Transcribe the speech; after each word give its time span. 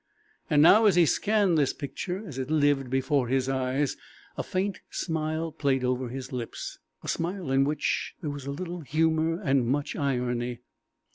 Now, 0.49 0.85
as 0.85 0.95
he 0.95 1.05
scanned 1.05 1.59
this 1.59 1.73
picture, 1.73 2.27
as 2.27 2.39
it 2.39 2.49
lived 2.49 2.89
before 2.89 3.27
his 3.27 3.47
eyes, 3.47 3.97
a 4.35 4.41
faint 4.41 4.79
smile 4.89 5.51
played 5.51 5.83
over 5.83 6.09
his 6.09 6.31
lips, 6.31 6.79
a 7.03 7.07
smile 7.07 7.51
in 7.51 7.65
which 7.65 8.15
there 8.19 8.31
was 8.31 8.47
a 8.47 8.51
little 8.51 8.79
humour 8.81 9.39
and 9.39 9.63
much 9.67 9.95
irony. 9.95 10.61